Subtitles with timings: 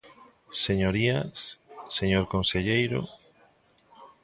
[0.65, 1.37] Señorías,
[1.97, 3.01] señor conselleiro.